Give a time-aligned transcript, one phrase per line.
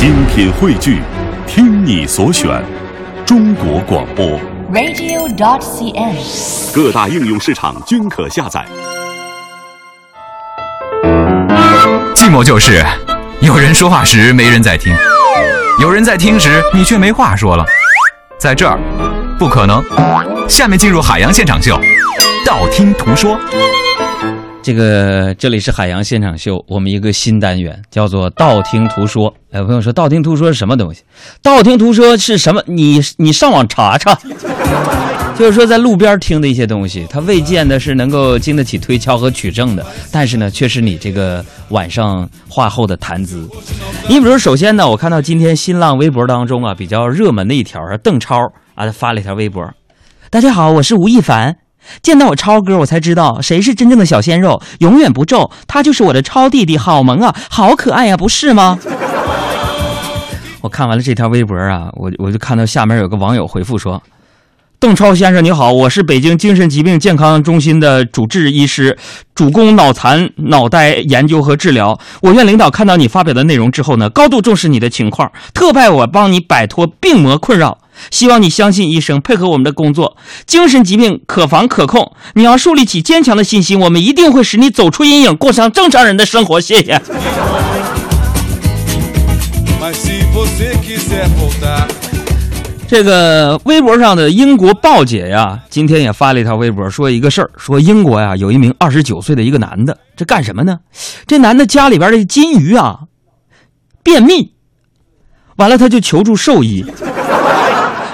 [0.00, 1.02] 精品汇聚，
[1.46, 2.64] 听你所选，
[3.26, 4.40] 中国广播。
[4.72, 6.74] radio.dot.cn，。
[6.74, 8.64] 各大应用市场均可下载。
[12.14, 12.82] 寂寞就是
[13.42, 14.96] 有人说话时没人在听，
[15.82, 17.62] 有人在听时你却没话说了。
[18.38, 18.78] 在这儿，
[19.38, 19.84] 不可能。
[20.48, 21.78] 下面进入海洋现场秀，
[22.46, 23.38] 道听途说。
[24.62, 29.32] 这个这里是海洋现场秀，我们一个新单元叫做“道听途说”。
[29.50, 31.02] 哎，朋友说“道听途说”是什么东西
[31.42, 32.62] ？“道听途说”是什么？
[32.66, 34.14] 你你上网查查，
[35.34, 43.48] 就是说在路边听的一些东西，它未见得是能够经得起推敲和取证的，但是呢，却是你这个晚上话后的谈资。
[44.08, 48.36] 你比如，首先呢，我看到今天新浪微博当中啊比较热门的一条，邓超
[48.74, 49.66] 啊他发了一条微博
[50.28, 51.56] ：“大家好，我是吴亦凡。”
[52.02, 55.50] 见到我超哥，我才知道谁是真正的小鲜肉，永远不皱。
[55.66, 58.78] 他就是我的超弟弟，好萌啊，好可爱呀、不是吗？
[60.60, 64.02] 我看完了这条微博啊，我我就看到下面有个网友回复说
[64.78, 68.98] ：“邓超先生你好，我是北京精神疾病健康中心的主治医师，
[69.34, 71.98] 主攻脑残脑呆研究和治疗。
[72.20, 77.78] 我院领导看到你发表的内容之后呢，高度重视你的情况，特派我帮你摆脱病魔困扰。”
[78.10, 80.16] 希望你相信医生，配合我们的工作。
[80.46, 86.60] 精神疾病可防可控，你要树立起坚强的信心，我们一定会使你走出阴影，过上正常人的生活。
[86.60, 87.00] 谢谢。
[92.88, 100.80] 这个微博上的英国报姐呀，今天也发了一条微博，说一个事儿，说英国呀有一名二十九岁的一个男的，这干什么呢？
[101.24, 103.02] 这男的家里边的金鱼啊
[104.02, 104.54] 便秘，
[105.54, 106.84] 完了他就求助兽医。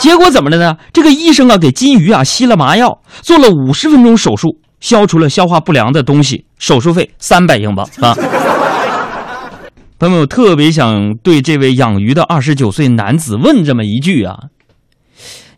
[0.00, 0.76] 结果怎么了呢？
[0.92, 8.16] 这个医生啊，给金鱼啊吸了麻药，做了五十分钟手术，消除了消化不良的东西，手术费三百英镑啊！
[9.98, 14.34] 朋友们，我特别想对这位养鱼的二十九岁男子问这么一句啊：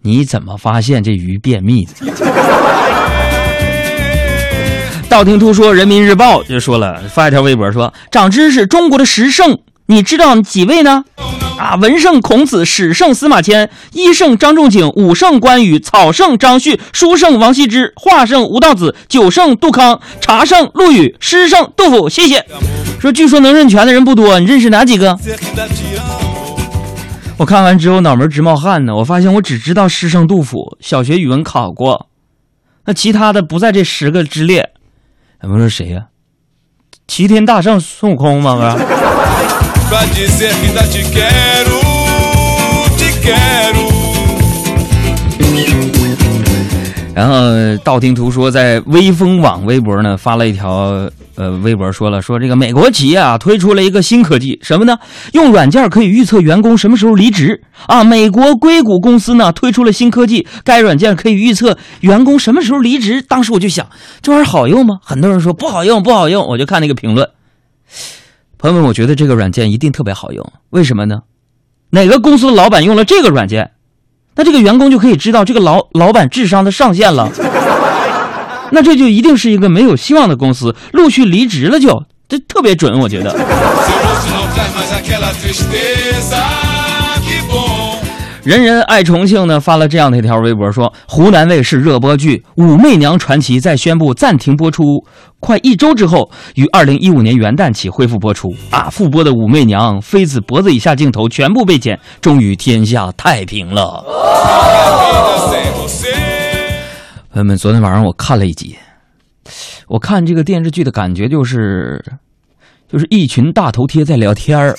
[0.00, 1.92] 你怎么发现这鱼便秘的？
[5.10, 11.04] 道听途说，人民日报就说了，发一条微博说：长知识，中国的十圣，你知道几位呢？
[11.60, 22.08] 啊，文圣孔子，史圣司马迁，医圣张仲景，武圣关羽，草圣张旭，书圣王羲之，画圣吴道子，酒圣杜康，茶圣陆羽，诗圣杜甫。
[22.08, 22.46] 谢谢。
[22.98, 25.18] 说据说能认全的人不多，你认识哪几个？
[27.36, 28.96] 我看完之后脑门直冒汗呢。
[28.96, 32.08] 我发现我只知道诗圣杜甫，小学语文考过，
[32.86, 34.70] 那其他的不在这十个之列。
[35.40, 36.06] 哎我说谁呀、
[37.06, 38.74] 齐天大圣孙悟空吗？
[38.74, 38.99] 不是。
[47.12, 54.96] 然后道听途说在微风网微博呢发了一条呃微博，说了说这个美国企业啊推出了一个新科技，什么呢？
[55.32, 58.04] 用软件可以预测员工什么时候离职啊！
[58.04, 63.20] 美国硅谷公司呢推出了新科技，该软件可以预测员工什么时候离职。
[63.20, 63.86] 当时我就想，
[64.22, 65.00] 这玩意儿好用吗？
[65.02, 66.46] 很多人说不好用，不好用。
[66.46, 67.28] 我就看那个评论，
[68.60, 71.22] 朋友们，我觉得这个软件一定特别好用，为什么呢？
[71.92, 73.70] 哪个公司的老板用了这个软件？
[74.34, 77.30] 那这个员工就可以知道这个老老板智商的上限了，
[78.70, 83.34] 那这就一定是一个没有希望的公司，陆续离职了就，这特别准，我觉得。
[88.42, 94.82] 人人爱重庆呢发了这样的一条微博说，湖南卫视热播剧《武媚娘传奇》在宣布暂停播出
[95.40, 98.48] 快一周之后，于二零一五年元旦起恢复播出。
[98.70, 104.04] 啊，复播的武媚娘妃子脖子以下镜头全部被剪，终于天下太平了。
[107.32, 108.74] 朋友们，昨天晚上我看了一集，
[109.86, 112.02] 我看这个电视剧的感觉就是，
[112.90, 114.74] 就是一群大头贴在聊天儿。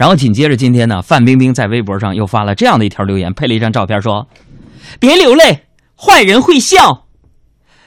[0.00, 4.26] 然后紧接着今天呢，范冰冰在微博上又发了这样的一条留言，配了一张照片，说
[4.98, 7.04] ：“别流泪，坏人会笑；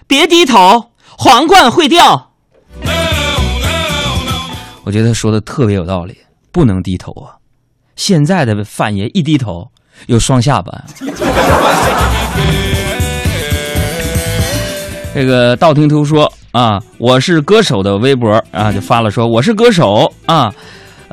[0.06, 2.34] 别低头，皇冠会掉。”
[4.86, 6.16] 我觉得说的特别有道理，
[6.52, 7.34] 不能低头啊！
[7.96, 9.68] 现在的范爷一低头
[10.06, 10.84] 有双下巴。
[15.16, 20.54] 这个道听途说啊，我是歌手的微博啊，就发了说我是歌手啊，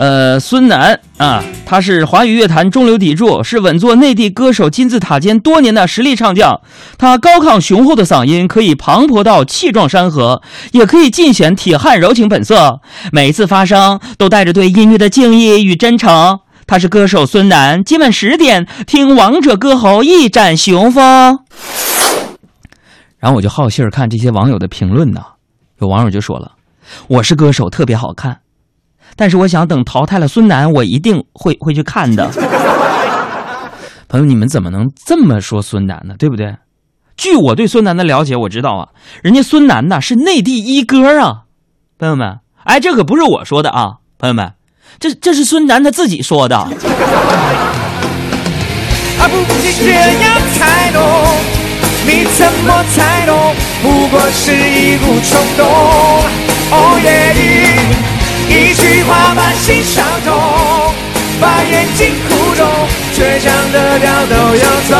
[0.01, 6.63] 呃，孙楠啊，他是华语乐坛中流砥柱，是稳坐内地歌手金字塔尖多年的实力唱将。
[6.97, 10.41] 他高亢雄厚的嗓音可以磅礴到气壮山河，
[10.73, 12.81] 也可以尽显铁汉柔情本色。
[13.13, 16.41] 每次发声都带着对音乐的敬意与真诚。
[16.67, 21.41] 他是歌手孙楠，今晚十点听王者歌喉一展雄风。
[23.19, 25.21] 然后我就好信儿看这些网友的评论呢，
[25.79, 26.53] 有网友就说了
[27.07, 28.39] ：“我是歌手，特别好看。”
[29.21, 32.31] 但是我想等淘汰了孙楠，我一定会会去看的。
[34.09, 36.15] 朋友，你们怎么能这么说孙楠呢？
[36.19, 36.57] 对不对？
[37.19, 38.89] 据我对孙楠的了解，我知道啊，
[39.23, 41.43] 人家孙楠呐是内地一哥啊，
[41.99, 44.55] 朋友们，哎，这可不是我说的啊，朋友们，
[44.99, 46.57] 这这是孙楠他自己说的。
[46.57, 46.71] 啊，
[49.21, 51.03] 不是这样才懂，
[52.07, 53.55] 你怎么才懂？
[53.83, 55.67] 不过是一股冲动。
[56.73, 57.20] 哦耶，
[61.71, 62.67] 眼睛苦肿，
[63.15, 64.91] 倔强的掉头要走。